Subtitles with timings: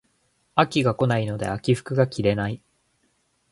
[0.55, 2.59] 秋が来ないので秋服が着れない